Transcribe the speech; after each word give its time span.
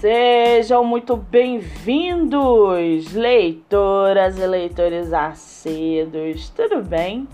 Sejam 0.00 0.84
muito 0.84 1.16
bem-vindos, 1.16 3.12
leitoras 3.12 4.38
e 4.38 4.46
leitores 4.46 5.12
assíduos, 5.12 6.50
tudo 6.50 6.80
bem? 6.84 7.26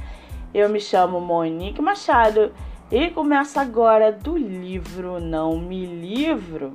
Eu 0.54 0.70
me 0.70 0.80
chamo 0.80 1.20
Monique 1.20 1.82
Machado 1.82 2.54
e 2.90 3.10
começo 3.10 3.60
agora 3.60 4.10
do 4.10 4.34
livro 4.38 5.20
Não 5.20 5.58
Me 5.58 5.84
Livro. 5.84 6.72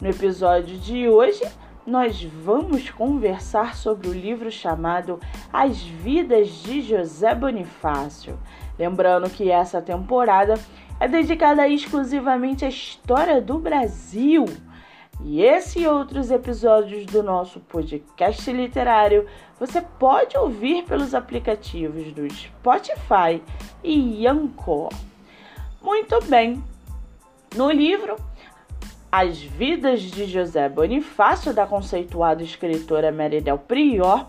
No 0.00 0.08
episódio 0.08 0.76
de 0.76 1.08
hoje, 1.08 1.44
nós 1.86 2.24
vamos 2.24 2.90
conversar 2.90 3.76
sobre 3.76 4.08
o 4.08 4.12
livro 4.12 4.50
chamado 4.50 5.20
As 5.52 5.80
Vidas 5.80 6.48
de 6.48 6.82
José 6.82 7.36
Bonifácio. 7.36 8.36
Lembrando 8.76 9.30
que 9.30 9.48
essa 9.48 9.80
temporada 9.80 10.54
é 10.98 11.06
dedicada 11.06 11.68
exclusivamente 11.68 12.64
à 12.64 12.68
história 12.68 13.40
do 13.40 13.60
Brasil. 13.60 14.44
E 15.24 15.42
esse 15.42 15.80
e 15.80 15.86
outros 15.86 16.30
episódios 16.30 17.04
do 17.06 17.22
nosso 17.22 17.60
podcast 17.60 18.50
literário 18.50 19.26
você 19.58 19.80
pode 19.80 20.36
ouvir 20.38 20.84
pelos 20.84 21.14
aplicativos 21.14 22.12
do 22.12 22.28
Spotify 22.32 23.42
e 23.84 24.26
Anchor. 24.26 24.88
Muito 25.82 26.18
bem. 26.24 26.64
No 27.54 27.70
livro 27.70 28.16
As 29.12 29.38
Vidas 29.38 30.00
de 30.00 30.24
José 30.24 30.68
Bonifácio, 30.68 31.52
da 31.52 31.66
conceituada 31.66 32.42
escritora 32.42 33.12
Meridel 33.12 33.58
Prior, 33.58 34.26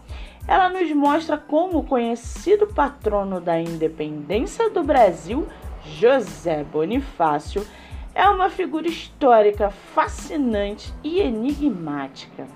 ela 0.47 0.69
nos 0.69 0.91
mostra 0.91 1.37
como 1.37 1.79
o 1.79 1.83
conhecido 1.83 2.67
patrono 2.67 3.39
da 3.39 3.59
independência 3.59 4.69
do 4.69 4.83
Brasil, 4.83 5.47
José 5.85 6.63
Bonifácio, 6.63 7.65
é 8.13 8.27
uma 8.27 8.49
figura 8.49 8.87
histórica 8.87 9.69
fascinante 9.69 10.93
e 11.03 11.19
enigmática. 11.19 12.47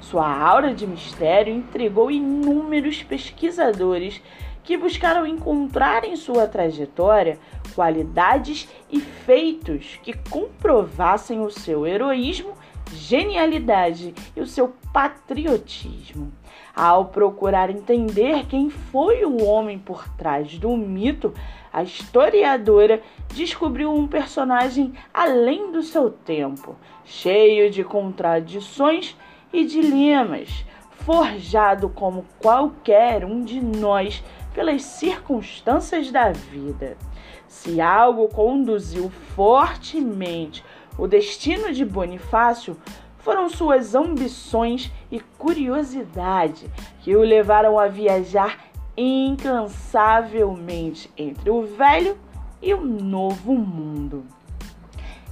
Sua 0.00 0.26
aura 0.26 0.74
de 0.74 0.86
mistério 0.86 1.54
intrigou 1.54 2.10
inúmeros 2.10 3.02
pesquisadores 3.02 4.20
que 4.62 4.76
buscaram 4.76 5.26
encontrar 5.26 6.04
em 6.04 6.16
sua 6.16 6.46
trajetória 6.46 7.38
qualidades 7.74 8.68
e 8.90 9.00
feitos 9.00 9.98
que 10.02 10.12
comprovassem 10.30 11.40
o 11.40 11.50
seu 11.50 11.86
heroísmo, 11.86 12.54
genialidade 12.92 14.14
e 14.34 14.40
o 14.40 14.46
seu 14.46 14.74
patriotismo. 14.94 16.32
Ao 16.72 17.06
procurar 17.06 17.68
entender 17.68 18.46
quem 18.46 18.70
foi 18.70 19.24
o 19.24 19.44
homem 19.44 19.76
por 19.76 20.08
trás 20.10 20.56
do 20.56 20.76
mito, 20.76 21.34
a 21.72 21.82
historiadora 21.82 23.02
descobriu 23.34 23.92
um 23.92 24.06
personagem 24.06 24.94
além 25.12 25.72
do 25.72 25.82
seu 25.82 26.10
tempo, 26.10 26.76
cheio 27.04 27.72
de 27.72 27.82
contradições 27.82 29.16
e 29.52 29.64
dilemas, 29.64 30.64
forjado 30.90 31.88
como 31.88 32.24
qualquer 32.38 33.24
um 33.24 33.42
de 33.42 33.60
nós 33.60 34.22
pelas 34.54 34.82
circunstâncias 34.82 36.12
da 36.12 36.30
vida. 36.30 36.96
Se 37.48 37.80
algo 37.80 38.28
conduziu 38.28 39.10
fortemente 39.34 40.64
o 40.96 41.08
destino 41.08 41.72
de 41.72 41.84
Bonifácio, 41.84 42.76
foram 43.24 43.48
suas 43.48 43.94
ambições 43.94 44.92
e 45.10 45.18
curiosidade 45.38 46.70
que 47.00 47.16
o 47.16 47.22
levaram 47.22 47.78
a 47.78 47.88
viajar 47.88 48.58
incansavelmente 48.96 51.10
entre 51.16 51.50
o 51.50 51.62
velho 51.62 52.16
e 52.60 52.74
o 52.74 52.84
novo 52.84 53.54
mundo. 53.54 54.26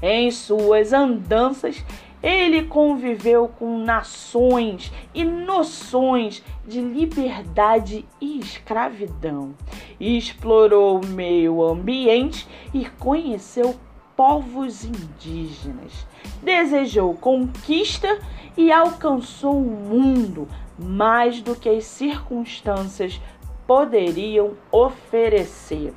Em 0.00 0.30
suas 0.30 0.94
andanças, 0.94 1.84
ele 2.22 2.62
conviveu 2.64 3.46
com 3.46 3.76
nações 3.78 4.90
e 5.12 5.22
noções 5.22 6.42
de 6.66 6.80
liberdade 6.80 8.06
e 8.20 8.38
escravidão, 8.38 9.54
explorou 10.00 10.98
o 10.98 11.06
meio 11.06 11.62
ambiente 11.62 12.48
e 12.72 12.86
conheceu 12.86 13.78
povos 14.16 14.84
indígenas, 14.84 16.06
desejou 16.42 17.14
conquista 17.14 18.18
e 18.56 18.70
alcançou 18.70 19.56
o 19.56 19.70
mundo 19.70 20.48
mais 20.78 21.40
do 21.40 21.54
que 21.54 21.68
as 21.68 21.84
circunstâncias 21.84 23.20
poderiam 23.66 24.52
oferecer. 24.70 25.94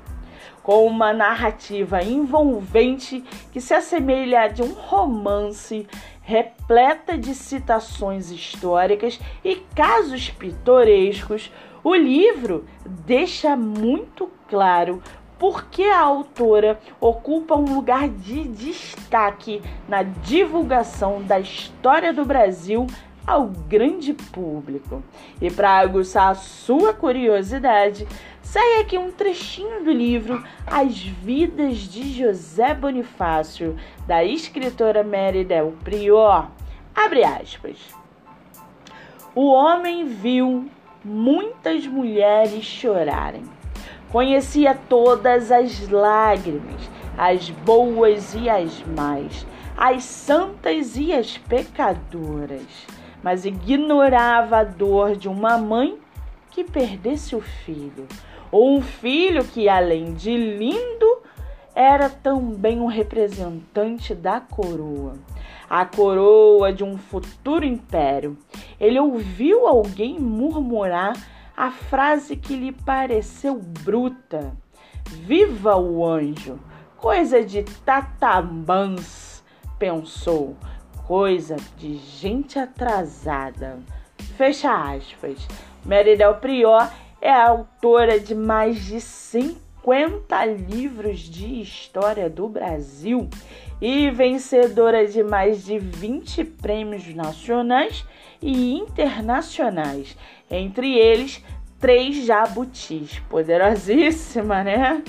Com 0.64 0.88
uma 0.88 1.14
narrativa 1.14 2.02
envolvente 2.02 3.24
que 3.52 3.62
se 3.62 3.74
assemelha 3.74 4.42
a 4.42 4.48
de 4.48 4.64
um 4.64 4.74
romance 4.74 5.88
repleta 6.22 7.16
de 7.16 7.36
citações 7.36 8.32
históricas 8.32 9.20
e 9.44 9.58
casos 9.76 10.30
pitorescos, 10.32 11.52
o 11.84 11.94
livro 11.94 12.66
deixa 12.84 13.56
muito 13.56 14.28
claro 14.50 15.04
por 15.38 15.66
que 15.66 15.84
a 15.84 16.02
autora 16.02 16.80
ocupa 17.00 17.56
um 17.56 17.76
lugar 17.76 18.08
de 18.08 18.44
destaque 18.48 19.62
na 19.88 20.04
divulgação 20.04 21.22
da 21.22 21.40
história 21.40 22.14
do 22.14 22.26
Brasil 22.26 22.88
ao 23.26 23.48
grande 23.48 24.14
público. 24.14 25.04
E 25.42 25.50
para 25.50 25.80
aguçar 25.80 26.30
a 26.30 26.36
sua 26.36 26.94
curiosidade, 26.94 28.08
sai 28.42 28.82
aqui 28.82 28.98
um 28.98 29.12
trechinho 29.12 29.84
do 29.84 29.92
livro 29.92 30.44
As 30.66 31.00
Vidas 31.00 31.78
de 31.80 32.14
José 32.14 32.74
Bonifácio, 32.74 33.76
da 34.06 34.24
escritora 34.24 35.04
Mary 35.04 35.44
Del 35.44 35.74
Prior. 35.84 36.50
Abre 36.94 37.24
aspas. 37.24 37.78
O 39.34 39.52
homem 39.52 40.06
viu 40.06 40.70
muitas 41.04 41.86
mulheres 41.86 42.64
chorarem. 42.64 43.55
Conhecia 44.16 44.74
todas 44.88 45.52
as 45.52 45.90
lágrimas, 45.90 46.90
as 47.18 47.50
boas 47.50 48.34
e 48.34 48.50
as 48.50 48.82
más, 48.84 49.46
as 49.76 50.06
santas 50.06 50.96
e 50.96 51.12
as 51.12 51.38
pecadoras 51.38 52.88
mas 53.26 53.44
ignorava 53.44 54.60
a 54.60 54.64
dor 54.64 55.16
de 55.16 55.28
uma 55.28 55.58
mãe 55.58 55.98
que 56.52 56.64
perdesse 56.64 57.36
o 57.36 57.42
filho, 57.42 58.08
ou 58.52 58.78
um 58.78 58.84
filho 58.84 59.44
que, 59.44 59.68
além 59.68 60.14
de 60.14 60.38
lindo, 60.38 61.24
era 61.74 62.08
também 62.08 62.80
um 62.80 62.86
representante 62.86 64.14
da 64.14 64.40
coroa, 64.40 65.16
a 65.68 65.84
coroa 65.88 66.72
de 66.72 66.84
um 66.84 67.00
futuro 67.00 67.66
império. 67.66 68.38
Ele 68.80 69.00
ouviu 69.00 69.66
alguém 69.66 70.20
murmurar 70.20 71.16
a 71.56 71.72
frase 71.72 72.36
que 72.36 72.56
lhe 72.56 72.72
pareceu 72.72 73.60
bruta: 73.84 74.56
Viva 75.08 75.76
o 75.76 76.06
anjo! 76.06 76.60
Coisa 76.98 77.44
de 77.44 77.64
tatabãs, 77.64 79.44
pensou 79.78 80.56
coisa 81.08 81.56
de 81.78 81.98
gente 81.98 82.58
atrasada. 82.58 83.80
Fecha 84.38 84.74
aspas. 84.74 85.48
Meridel 85.86 86.36
Prior 86.36 86.92
é 87.22 87.32
autora 87.32 88.20
de 88.20 88.34
mais 88.34 88.84
de 88.84 89.00
50 89.86 90.46
livros 90.46 91.20
de 91.20 91.62
história 91.62 92.28
do 92.28 92.50
Brasil 92.50 93.30
e 93.80 94.10
vencedora 94.10 95.06
de 95.06 95.22
mais 95.22 95.64
de 95.64 95.78
20 95.78 96.44
prêmios 96.44 97.14
nacionais 97.14 98.04
e 98.42 98.74
internacionais, 98.74 100.18
entre 100.50 100.98
eles 100.98 101.44
três 101.80 102.26
jabutis. 102.26 103.20
Poderosíssima, 103.30 104.64
né? 104.64 105.04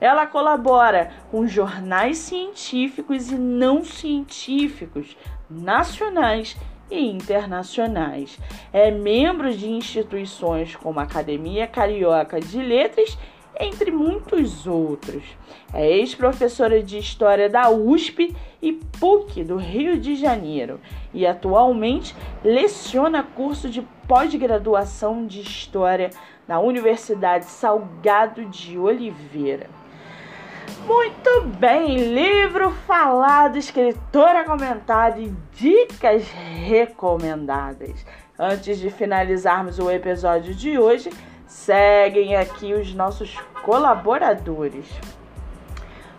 Ela 0.00 0.26
colabora 0.26 1.10
com 1.30 1.46
jornais 1.46 2.16
científicos 2.16 3.30
e 3.30 3.34
não 3.34 3.84
científicos, 3.84 5.14
nacionais 5.50 6.56
e 6.90 7.06
internacionais. 7.06 8.38
É 8.72 8.90
membro 8.90 9.52
de 9.54 9.68
instituições 9.68 10.74
como 10.74 11.00
a 11.00 11.02
Academia 11.02 11.66
Carioca 11.66 12.40
de 12.40 12.62
Letras, 12.62 13.18
entre 13.60 13.90
muitos 13.90 14.66
outros. 14.66 15.22
É 15.72 15.86
ex-professora 15.88 16.82
de 16.82 16.98
História 16.98 17.48
da 17.48 17.70
USP 17.70 18.34
e 18.62 18.72
PUC 18.72 19.44
do 19.44 19.56
Rio 19.56 19.98
de 19.98 20.16
Janeiro 20.16 20.80
e 21.12 21.26
atualmente 21.26 22.14
leciona 22.44 23.22
curso 23.22 23.68
de 23.68 23.82
pós-graduação 24.06 25.26
de 25.26 25.40
História 25.40 26.10
na 26.46 26.60
Universidade 26.60 27.46
Salgado 27.46 28.44
de 28.46 28.78
Oliveira. 28.78 29.68
Muito 30.86 31.42
bem, 31.58 32.14
livro 32.14 32.70
falado, 32.70 33.56
escritora 33.56 34.44
comentada 34.44 35.18
e 35.18 35.32
dicas 35.52 36.28
recomendadas. 36.30 38.04
Antes 38.38 38.78
de 38.78 38.90
finalizarmos 38.90 39.78
o 39.78 39.90
episódio 39.90 40.54
de 40.54 40.78
hoje, 40.78 41.10
seguem 41.56 42.36
aqui 42.36 42.74
os 42.74 42.94
nossos 42.94 43.34
colaboradores. 43.64 44.86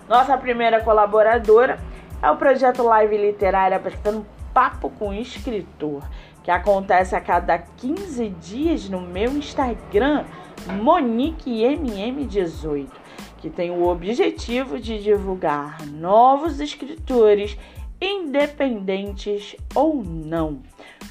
Nossa 0.09 0.35
primeira 0.35 0.81
colaboradora 0.81 1.79
é 2.21 2.29
o 2.31 2.35
projeto 2.35 2.83
Live 2.83 3.15
Literária, 3.15 3.79
prestando 3.79 4.25
Papo 4.51 4.89
com 4.89 5.13
Escritor, 5.13 6.03
que 6.43 6.49
acontece 6.49 7.15
a 7.15 7.21
cada 7.21 7.59
15 7.59 8.29
dias 8.29 8.89
no 8.89 8.99
meu 8.99 9.31
Instagram, 9.33 10.25
MoniqueMM18, 10.67 12.89
que 13.37 13.51
tem 13.51 13.69
o 13.69 13.87
objetivo 13.87 14.79
de 14.79 14.97
divulgar 15.01 15.85
novos 15.85 16.59
escritores, 16.59 17.55
independentes 18.01 19.55
ou 19.75 20.03
não. 20.03 20.63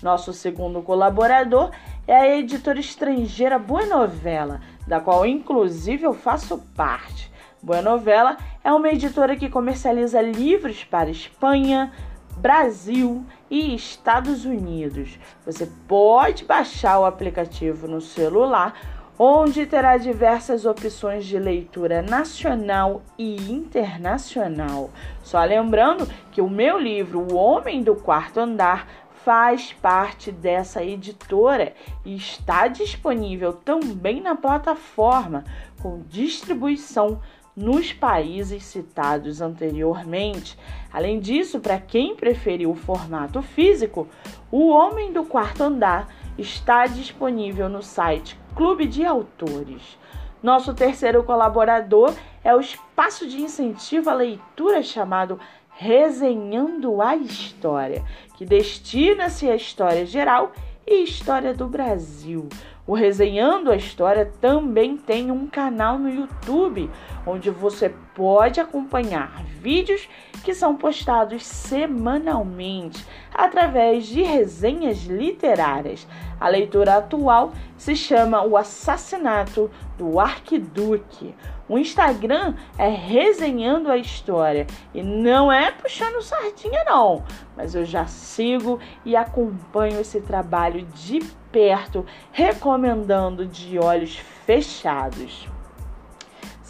Nosso 0.02 0.32
segundo 0.32 0.82
colaborador 0.82 1.70
é 2.06 2.14
a 2.14 2.36
editora 2.36 2.78
estrangeira 2.78 3.58
Boa 3.58 3.84
Novela, 3.84 4.60
da 4.86 5.00
qual 5.00 5.26
inclusive 5.26 6.04
eu 6.04 6.14
faço 6.14 6.58
parte. 6.76 7.32
Boa 7.60 7.82
Novela 7.82 8.36
é 8.62 8.72
uma 8.72 8.88
editora 8.88 9.34
que 9.34 9.50
comercializa 9.50 10.22
livros 10.22 10.84
para 10.84 11.10
Espanha, 11.10 11.92
Brasil 12.36 13.24
e 13.50 13.74
Estados 13.74 14.44
Unidos. 14.44 15.18
Você 15.44 15.66
pode 15.88 16.44
baixar 16.44 17.00
o 17.00 17.04
aplicativo 17.04 17.88
no 17.88 18.00
celular, 18.00 18.74
onde 19.18 19.64
terá 19.66 19.96
diversas 19.96 20.66
opções 20.66 21.24
de 21.24 21.38
leitura 21.38 22.02
nacional 22.02 23.02
e 23.18 23.50
internacional. 23.50 24.90
Só 25.22 25.42
lembrando 25.42 26.06
que 26.30 26.42
o 26.42 26.50
meu 26.50 26.78
livro, 26.78 27.20
O 27.20 27.34
Homem 27.34 27.82
do 27.82 27.96
Quarto 27.96 28.38
Andar, 28.38 28.86
faz 29.26 29.72
parte 29.72 30.30
dessa 30.30 30.84
editora 30.84 31.74
e 32.04 32.14
está 32.14 32.68
disponível 32.68 33.52
também 33.52 34.20
na 34.20 34.36
plataforma 34.36 35.42
com 35.82 36.04
distribuição 36.08 37.20
nos 37.56 37.92
países 37.92 38.62
citados 38.62 39.40
anteriormente. 39.40 40.56
Além 40.92 41.18
disso, 41.18 41.58
para 41.58 41.80
quem 41.80 42.14
preferiu 42.14 42.70
o 42.70 42.76
formato 42.76 43.42
físico, 43.42 44.06
O 44.48 44.68
Homem 44.68 45.12
do 45.12 45.24
Quarto 45.24 45.64
Andar 45.64 46.06
está 46.38 46.86
disponível 46.86 47.68
no 47.68 47.82
site 47.82 48.38
Clube 48.54 48.86
de 48.86 49.04
Autores. 49.04 49.98
Nosso 50.40 50.72
terceiro 50.72 51.24
colaborador 51.24 52.14
é 52.44 52.54
o 52.54 52.60
espaço 52.60 53.26
de 53.26 53.42
incentivo 53.42 54.08
à 54.08 54.14
leitura 54.14 54.84
chamado 54.84 55.40
Resenhando 55.78 57.02
a 57.02 57.14
História, 57.14 58.02
que 58.34 58.46
destina-se 58.46 59.46
à 59.48 59.54
história 59.54 60.06
geral 60.06 60.52
e 60.86 61.04
história 61.04 61.52
do 61.52 61.68
Brasil. 61.68 62.48
O 62.86 62.94
Resenhando 62.94 63.70
a 63.70 63.76
História 63.76 64.32
também 64.40 64.96
tem 64.96 65.30
um 65.30 65.46
canal 65.46 65.98
no 65.98 66.08
YouTube, 66.08 66.88
onde 67.26 67.50
você 67.50 67.92
pode 68.14 68.58
acompanhar 68.58 69.44
vídeos 69.60 70.08
que 70.42 70.54
são 70.54 70.76
postados 70.76 71.44
semanalmente 71.44 73.04
através 73.32 74.06
de 74.06 74.22
resenhas 74.22 75.04
literárias. 75.04 76.06
A 76.40 76.48
leitura 76.48 76.96
atual 76.96 77.52
se 77.76 77.96
chama 77.96 78.44
O 78.44 78.56
Assassinato 78.56 79.70
do 79.96 80.20
Arquiduque. 80.20 81.34
O 81.68 81.78
Instagram 81.78 82.54
é 82.78 82.88
resenhando 82.88 83.90
a 83.90 83.96
história 83.96 84.66
e 84.94 85.02
não 85.02 85.50
é 85.50 85.72
puxando 85.72 86.22
sardinha 86.22 86.84
não, 86.84 87.24
mas 87.56 87.74
eu 87.74 87.84
já 87.84 88.06
sigo 88.06 88.78
e 89.04 89.16
acompanho 89.16 90.00
esse 90.00 90.20
trabalho 90.20 90.86
de 90.94 91.18
perto, 91.50 92.06
recomendando 92.30 93.46
de 93.46 93.78
olhos 93.78 94.16
fechados. 94.44 95.48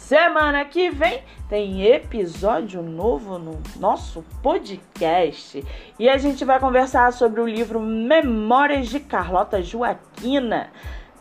Semana 0.07 0.63
que 0.63 0.89
vem 0.89 1.21
tem 1.49 1.83
episódio 1.85 2.81
novo 2.81 3.37
no 3.37 3.61
nosso 3.75 4.23
podcast 4.41 5.61
e 5.99 6.07
a 6.07 6.17
gente 6.17 6.45
vai 6.45 6.61
conversar 6.61 7.11
sobre 7.11 7.41
o 7.41 7.45
livro 7.45 7.81
Memórias 7.81 8.87
de 8.87 9.01
Carlota 9.01 9.61
Joaquina. 9.61 10.69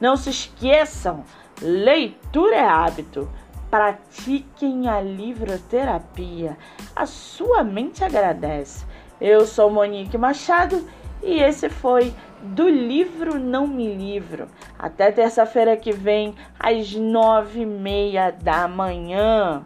Não 0.01 0.17
se 0.17 0.31
esqueçam, 0.31 1.25
leitura 1.61 2.55
é 2.55 2.65
hábito. 2.65 3.29
Pratiquem 3.69 4.89
a 4.89 5.01
livroterapia. 5.01 6.57
A 6.95 7.07
sua 7.07 7.65
mente 7.65 8.05
agradece. 8.05 8.87
Eu 9.21 9.47
sou 9.47 9.69
Monique 9.69 10.17
Machado 10.17 10.89
e 11.27 11.43
esse 11.43 11.69
foi 11.69 12.15
do 12.41 12.69
livro 12.69 13.39
Não 13.39 13.67
Me 13.67 13.93
Livro. 13.93 14.47
Até 14.79 15.11
terça-feira 15.11 15.77
que 15.77 15.93
vem, 15.93 16.35
às 16.59 16.95
nove 16.95 17.63
e 17.63 17.67
meia 17.67 18.31
da 18.31 18.69
manhã. 18.69 19.65